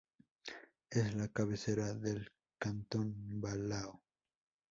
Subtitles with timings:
[0.89, 4.01] Es la cabecera del cantón Balao.